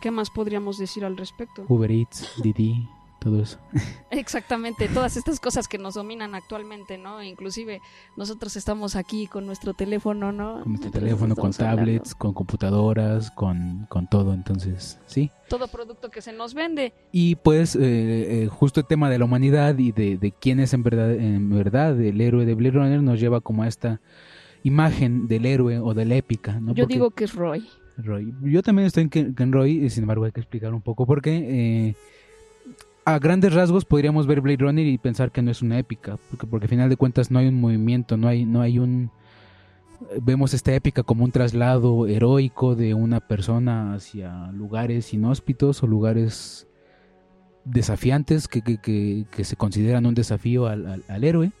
[0.00, 1.64] ¿Qué más podríamos decir al respecto?
[1.68, 2.88] Uber Eats, Didi
[3.24, 3.58] todo eso.
[4.10, 7.22] Exactamente, todas estas cosas que nos dominan actualmente, ¿no?
[7.22, 7.80] Inclusive
[8.16, 10.60] nosotros estamos aquí con nuestro teléfono, ¿no?
[10.62, 15.30] Con nuestro teléfono, con tablets, con computadoras, con, con, todo, entonces, sí.
[15.48, 16.92] Todo producto que se nos vende.
[17.12, 17.80] Y pues eh,
[18.44, 21.48] eh, justo el tema de la humanidad y de, de, quién es en verdad, en
[21.48, 24.00] verdad el héroe de Blade Runner nos lleva como a esta
[24.64, 26.74] imagen del héroe o de la épica, ¿no?
[26.74, 27.66] Yo digo que es Roy.
[27.96, 28.34] Roy.
[28.42, 31.36] Yo también estoy en, en Roy, sin embargo hay que explicar un poco por qué.
[31.36, 31.94] Eh,
[33.04, 36.46] a grandes rasgos podríamos ver Blade Runner y pensar que no es una épica, porque,
[36.46, 39.10] porque al final de cuentas no hay un movimiento, no hay, no hay un...
[40.20, 46.66] Vemos esta épica como un traslado heroico de una persona hacia lugares inhóspitos o lugares
[47.64, 51.52] desafiantes que, que, que, se consideran un desafío al, al, héroe.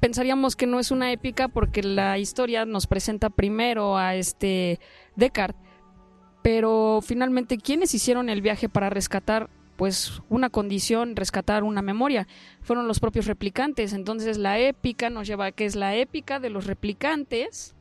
[0.00, 4.80] Pensaríamos que no es una épica porque la historia nos presenta primero a este
[5.14, 5.62] Descartes,
[6.42, 12.28] pero finalmente, ¿quiénes hicieron el viaje para rescatar pues una condición, rescatar una memoria.
[12.60, 13.94] Fueron los propios replicantes.
[13.94, 17.74] Entonces la épica nos lleva a que es la épica de los replicantes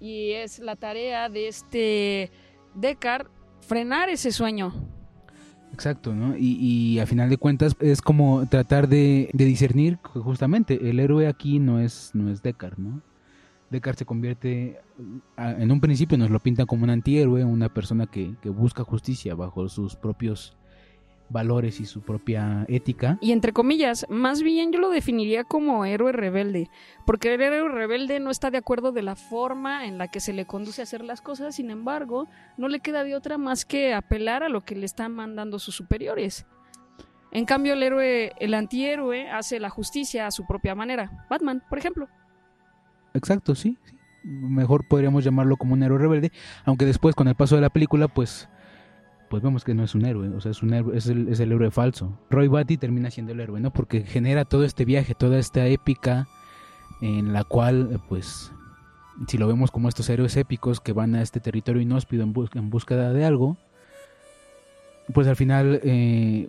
[0.00, 2.30] y es la tarea de este
[2.74, 4.72] Descartes frenar ese sueño.
[5.74, 6.34] Exacto, ¿no?
[6.38, 11.80] Y, a final de cuentas es como tratar de, discernir justamente el héroe aquí no
[11.80, 12.40] es no es
[12.78, 13.02] ¿no?
[13.70, 14.80] Descartes se convierte,
[15.36, 19.68] en un principio nos lo pintan como un antihéroe, una persona que, busca justicia bajo
[19.68, 20.56] sus propios
[21.28, 23.18] valores y su propia ética.
[23.20, 26.70] Y entre comillas, más bien yo lo definiría como héroe rebelde,
[27.04, 30.32] porque el héroe rebelde no está de acuerdo de la forma en la que se
[30.32, 33.94] le conduce a hacer las cosas, sin embargo, no le queda de otra más que
[33.94, 36.46] apelar a lo que le están mandando sus superiores.
[37.32, 41.26] En cambio, el héroe, el antihéroe, hace la justicia a su propia manera.
[41.28, 42.08] Batman, por ejemplo.
[43.16, 43.96] Exacto, sí, sí.
[44.24, 46.32] Mejor podríamos llamarlo como un héroe rebelde,
[46.64, 48.48] aunque después con el paso de la película, pues
[49.28, 51.40] pues vemos que no es un héroe, o sea, es un héroe, es el, es
[51.40, 52.18] el héroe falso.
[52.30, 53.72] Roy Batty termina siendo el héroe, ¿no?
[53.72, 56.28] Porque genera todo este viaje, toda esta épica
[57.00, 58.52] en la cual, pues,
[59.26, 62.50] si lo vemos como estos héroes épicos que van a este territorio inhóspido en, bus
[62.54, 63.56] en búsqueda de algo,
[65.12, 66.48] pues al final eh,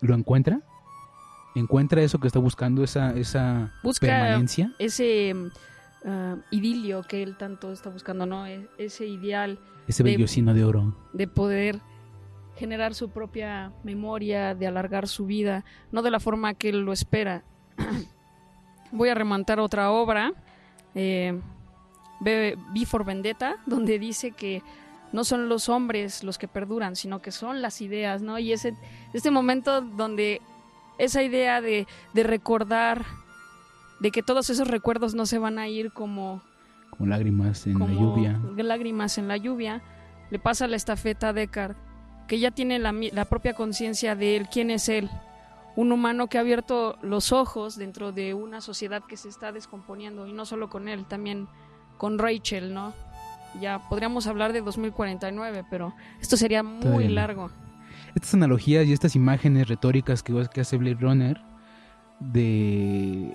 [0.00, 0.60] lo encuentra,
[1.54, 4.72] encuentra eso que está buscando, esa, esa Busca permanencia.
[4.78, 5.34] Ese
[6.04, 8.46] uh, idilio que él tanto está buscando, ¿no?
[8.46, 9.58] E ese ideal.
[9.88, 10.96] Ese bellocino de, de oro.
[11.12, 11.80] De poder
[12.56, 16.92] generar su propia memoria, de alargar su vida, no de la forma que él lo
[16.92, 17.42] espera.
[18.92, 20.32] Voy a remontar otra obra,
[20.94, 21.40] eh,
[22.72, 24.62] Before Vendetta, donde dice que
[25.12, 28.38] no son los hombres los que perduran, sino que son las ideas, ¿no?
[28.38, 28.74] Y ese,
[29.12, 30.40] este momento donde
[30.98, 33.04] esa idea de, de recordar,
[34.04, 36.42] de que todos esos recuerdos no se van a ir como...
[36.90, 38.38] Como lágrimas en la lluvia.
[38.54, 39.80] Lágrimas en la lluvia,
[40.30, 41.82] le pasa la estafeta a Descartes
[42.28, 45.08] que ya tiene la, la propia conciencia de él, quién es él.
[45.74, 50.26] Un humano que ha abierto los ojos dentro de una sociedad que se está descomponiendo,
[50.26, 51.48] y no solo con él, también
[51.96, 52.92] con Rachel, ¿no?
[53.58, 57.50] Ya podríamos hablar de 2049, pero esto sería muy largo.
[58.14, 61.40] Estas analogías y estas imágenes retóricas que, que hace Blade Runner,
[62.20, 63.34] de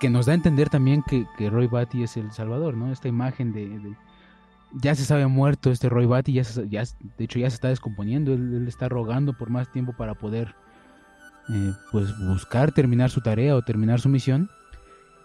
[0.00, 2.92] que nos da a entender también que, que Roy Batty es el Salvador, ¿no?
[2.92, 3.96] Esta imagen de,
[4.72, 6.84] ya se sabe muerto este Roy Batty, ya, ya,
[7.16, 10.54] de hecho ya se está descomponiendo, él, está rogando por más tiempo para poder
[11.48, 14.50] eh, pues buscar terminar su tarea o terminar su misión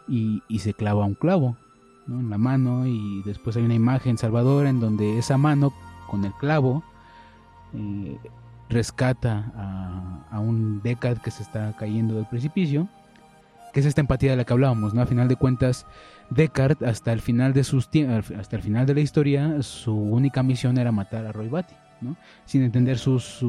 [0.08, 1.58] y, se clava un clavo
[2.08, 2.20] ¿no?
[2.20, 5.74] en la mano y después hay una imagen salvadora en donde esa mano
[6.08, 6.84] con el clavo
[7.74, 8.18] eh,
[8.70, 12.88] rescata a, a un Deckard que se está cayendo del precipicio
[13.72, 15.02] que es esta empatía de la que hablábamos, ¿no?
[15.02, 15.86] A final de cuentas,
[16.30, 17.90] Descartes, hasta el final de sus
[18.38, 22.16] hasta el final de la historia, su única misión era matar a Roy Batty, ¿no?
[22.46, 23.44] Sin entender sus,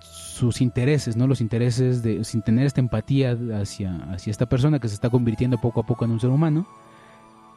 [0.00, 1.26] sus intereses, ¿no?
[1.26, 5.58] Los intereses de sin tener esta empatía hacia, hacia esta persona que se está convirtiendo
[5.58, 6.66] poco a poco en un ser humano.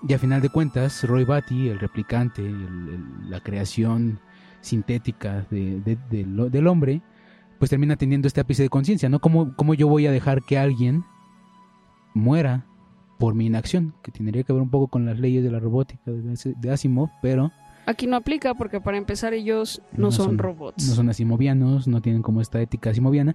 [0.05, 4.19] Y a final de cuentas, Roy Batty, el replicante, el, el, la creación
[4.59, 5.97] sintética de, de,
[6.49, 7.01] del hombre,
[7.63, 9.19] pues termina teniendo este ápice de conciencia, ¿no?
[9.19, 11.05] ¿Cómo, ¿Cómo yo voy a dejar que alguien
[12.13, 12.65] muera
[13.17, 13.93] por mi inacción?
[14.03, 17.53] Que tendría que ver un poco con las leyes de la robótica de Asimov, pero...
[17.85, 20.89] Aquí no aplica porque para empezar ellos no, no son, son, robots.
[20.89, 23.33] No son asimovianos, no tienen como esta ética asimoviana,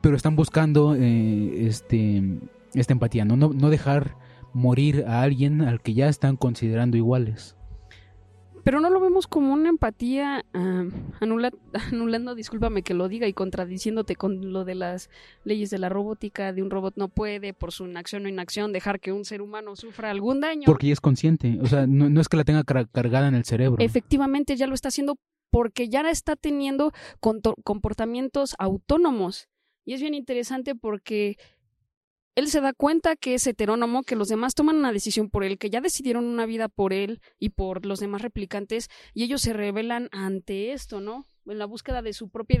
[0.00, 2.40] pero están buscando eh, este,
[2.74, 3.36] esta empatía, ¿no?
[3.36, 3.52] ¿no?
[3.52, 4.16] No dejar
[4.52, 7.54] morir a alguien al que ya están considerando iguales
[8.68, 11.50] pero no lo vemos como una empatía uh, anula,
[11.90, 15.08] anulando, discúlpame que lo diga y contradiciéndote con lo de las
[15.42, 19.00] leyes de la robótica, de un robot no puede por su inacción o inacción dejar
[19.00, 20.64] que un ser humano sufra algún daño.
[20.66, 23.46] Porque ya es consciente, o sea, no, no es que la tenga cargada en el
[23.46, 23.82] cerebro.
[23.82, 25.16] Efectivamente, ya lo está haciendo
[25.50, 26.92] porque ya está teniendo
[27.64, 29.48] comportamientos autónomos.
[29.86, 31.38] Y es bien interesante porque
[32.38, 35.58] él se da cuenta que es heterónomo, que los demás toman una decisión por él,
[35.58, 39.52] que ya decidieron una vida por él y por los demás replicantes, y ellos se
[39.52, 41.26] rebelan ante esto, ¿no?
[41.46, 42.60] En la búsqueda de su propia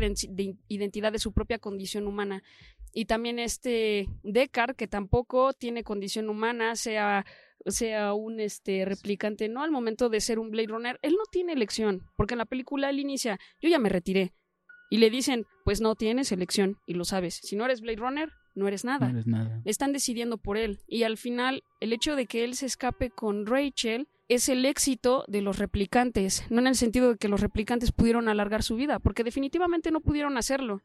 [0.66, 2.42] identidad, de su propia condición humana.
[2.92, 7.24] Y también este Descartes, que tampoco tiene condición humana, sea,
[7.64, 9.62] sea un este, replicante, ¿no?
[9.62, 12.90] Al momento de ser un Blade Runner, él no tiene elección, porque en la película
[12.90, 14.32] él inicia, yo ya me retiré.
[14.90, 17.38] Y le dicen, pues no tienes elección, y lo sabes.
[17.44, 19.06] Si no eres Blade Runner, no eres nada.
[19.06, 19.62] No eres nada.
[19.64, 20.80] Están decidiendo por él.
[20.86, 25.24] Y al final, el hecho de que él se escape con Rachel es el éxito
[25.26, 28.98] de los replicantes, no en el sentido de que los replicantes pudieron alargar su vida,
[28.98, 30.82] porque definitivamente no pudieron hacerlo.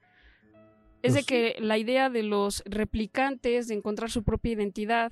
[1.01, 5.11] Es pues, de que la idea de los replicantes de encontrar su propia identidad,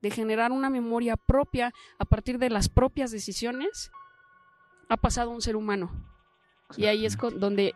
[0.00, 3.90] de generar una memoria propia a partir de las propias decisiones,
[4.88, 5.90] ha pasado a un ser humano.
[6.76, 7.74] Y ahí es donde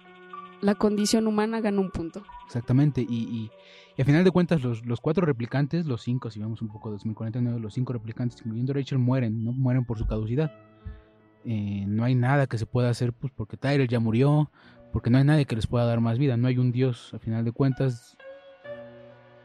[0.63, 2.23] la condición humana gana un punto.
[2.47, 3.51] Exactamente, y, y,
[3.97, 6.89] y a final de cuentas los, los, cuatro replicantes, los cinco, si vemos un poco
[6.89, 9.53] de 2049, los cinco replicantes, incluyendo Rachel, mueren, ¿no?
[9.53, 10.53] Mueren por su caducidad.
[11.45, 14.51] Eh, no hay nada que se pueda hacer, pues porque Tyrell ya murió,
[14.93, 17.19] porque no hay nadie que les pueda dar más vida, no hay un Dios, a
[17.19, 18.17] final de cuentas,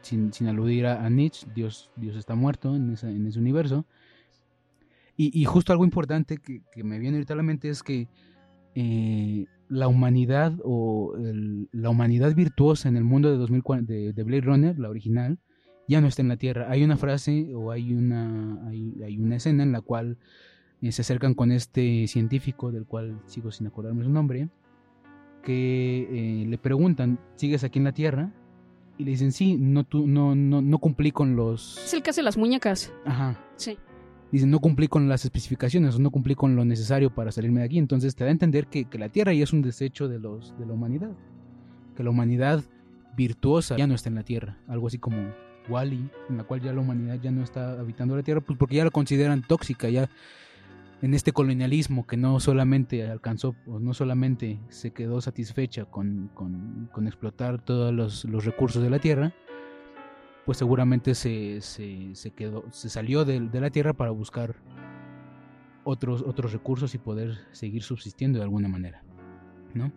[0.02, 3.84] sin, sin aludir a, a, Nietzsche, Dios, Dios está muerto en, esa, en ese universo.
[5.16, 8.06] Y, y, justo algo importante que, que, me viene ahorita a la mente es que
[8.76, 11.14] eh, la humanidad o
[11.72, 15.38] la humanidad virtuosa en el mundo de, 2000, de, de, Blade Runner, la original,
[15.88, 16.66] ya no está en la Tierra.
[16.70, 20.18] Hay una frase o hay una, hay, una escena en la cual
[20.82, 24.48] eh, se acercan con este científico, del cual sigo sin acordarme su nombre,
[25.42, 28.32] que eh, le preguntan, ¿sigues aquí en la Tierra?
[28.98, 31.78] Y le dicen, sí, no, tú, no, no, no cumplí con los...
[31.78, 32.92] Es el que hace las muñecas.
[33.04, 33.40] Ajá.
[33.56, 33.78] Sí.
[34.30, 37.78] Dicen, no cumplí con las especificaciones, no cumplí con lo necesario para salirme de aquí.
[37.78, 40.56] Entonces te da a entender que, que la Tierra ya es un desecho de, los,
[40.58, 41.12] de la humanidad.
[41.96, 42.62] Que la humanidad
[43.16, 44.58] virtuosa ya no está en la Tierra.
[44.68, 45.32] Algo así como
[45.68, 48.76] Wally, en la cual ya la humanidad ya no está habitando la Tierra, pues porque
[48.76, 50.08] ya la consideran tóxica, ya
[51.02, 57.06] en este colonialismo que no solamente alcanzó, o no solamente se quedó satisfecha con, con,
[57.06, 59.32] explotar todos los, los, recursos de la Tierra,
[60.48, 64.56] pues seguramente se, se, se quedó, se salió de, la Tierra para buscar
[65.84, 69.04] otros, otros recursos y poder seguir subsistiendo de alguna manera,
[69.74, 69.92] ¿no?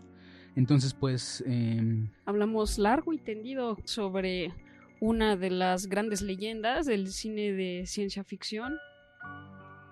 [0.58, 1.41] Entonces, pues...
[1.47, 4.54] Eh, Hablamos largo y tendido sobre
[4.99, 8.78] una de las grandes leyendas del cine de ciencia ficción.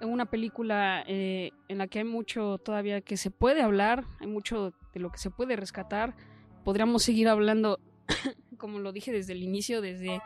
[0.01, 4.73] Una película eh, en la que hay mucho todavía que se puede hablar, hay mucho
[4.93, 6.17] de lo que se puede rescatar.
[6.65, 7.79] Podríamos seguir hablando,
[8.57, 10.19] como lo dije desde el inicio, desde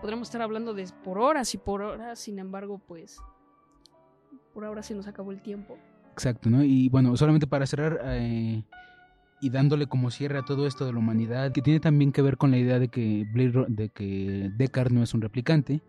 [0.00, 3.18] podríamos estar hablando de, por horas y por horas, sin embargo, pues
[4.52, 5.78] por ahora se nos acabó el tiempo.
[6.12, 6.62] Exacto, ¿no?
[6.62, 8.62] Y bueno, solamente para cerrar, eh,
[9.40, 12.36] y dándole como cierre a todo esto de la humanidad, que tiene también que ver
[12.36, 13.26] con la idea de que,
[13.68, 15.82] de que Descartes no es un replicante,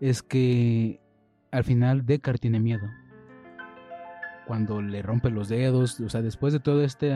[0.00, 1.00] es que
[1.50, 2.88] al final Descartes tiene miedo.
[4.46, 7.08] Cuando le rompe los dedos, o sea, después de todo este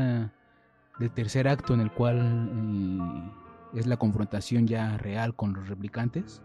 [0.98, 6.42] del tercer acto en el cual eh, es la confrontación ya real con los replicantes,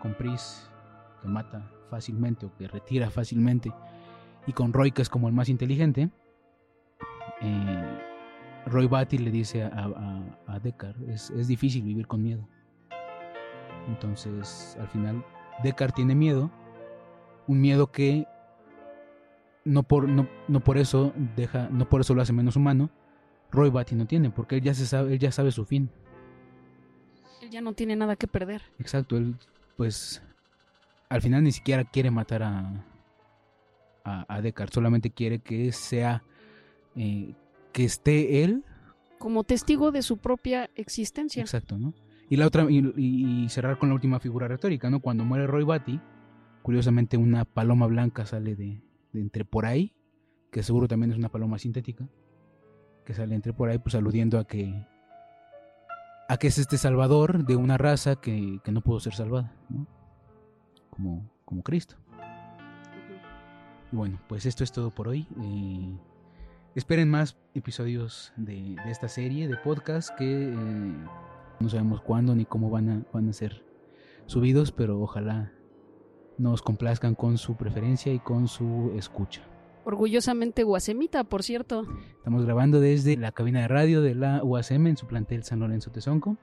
[0.00, 0.70] con Pris
[1.22, 3.72] que mata fácilmente o que retira fácilmente,
[4.46, 6.10] y con Roy que es como el más inteligente,
[7.40, 7.98] eh,
[8.66, 12.48] Roy Batty le dice a, a, Descartes, es, difícil vivir con miedo.
[13.88, 15.24] Entonces, al final,
[15.62, 16.50] Descartes tiene miedo,
[17.46, 18.26] un miedo que
[19.64, 20.26] no por, no,
[20.60, 22.90] por eso deja, no por eso lo hace menos humano.
[23.50, 25.90] Roy Batty no tiene, porque él ya se sabe, él ya sabe su fin.
[27.44, 28.62] Él ya no tiene nada que perder.
[28.78, 29.36] Exacto, él
[29.76, 30.22] pues
[31.10, 32.84] al final ni siquiera quiere matar a,
[34.02, 36.22] a, Descartes, solamente quiere que sea
[36.96, 37.34] eh,
[37.72, 38.64] que esté él.
[39.18, 41.42] Como testigo de su propia existencia.
[41.42, 41.92] Exacto, ¿no?
[42.30, 45.00] Y la otra, y, cerrar con la última figura retórica, ¿no?
[45.00, 46.00] Cuando muere Roy Batty,
[46.62, 48.80] curiosamente una paloma blanca sale de,
[49.12, 49.92] entre por ahí,
[50.50, 52.08] que seguro también es una paloma sintética,
[53.04, 54.86] que sale entre por ahí, pues aludiendo a que
[56.28, 59.86] a que es este salvador de una raza que, no pudo ser salvada, ¿no?
[60.90, 61.96] Como, como Cristo.
[63.92, 65.28] Y bueno, pues esto es todo por hoy.
[65.40, 65.98] Eh,
[66.74, 70.54] Esperen más episodios de, esta serie de podcast que eh,
[71.60, 73.64] no sabemos cuándo ni cómo van a, van a ser
[74.26, 75.52] subidos, pero ojalá
[76.36, 79.42] nos complazcan con su preferencia y con su escucha.
[79.84, 81.86] Orgullosamente Guasemita, por cierto.
[82.16, 85.90] Estamos grabando desde la cabina de radio de la UASM en su plantel San Lorenzo
[85.90, 86.38] Tezonco.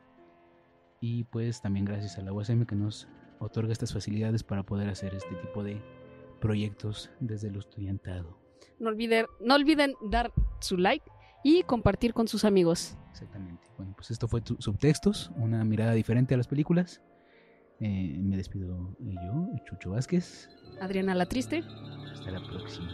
[1.00, 3.08] Y pues también gracias a la UASM que nos
[3.40, 5.82] otorga estas facilidades para poder hacer este tipo de
[6.40, 8.38] proyectos desde el estudiantado.
[8.80, 11.06] No olviden, no olviden dar su like
[11.44, 12.98] y compartir con sus amigos.
[13.10, 13.68] Exactamente.
[13.78, 17.02] Bueno, pues esto fue Subtextos, una mirada diferente a las películas.
[17.80, 20.50] Eh, me despido yo, Chucho Vázquez.
[20.80, 21.64] Adriana La Triste.
[22.12, 22.92] Hasta la próxima.